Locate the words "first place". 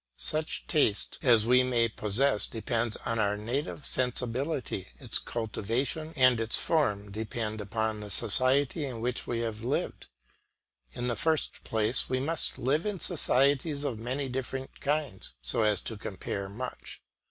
11.15-12.09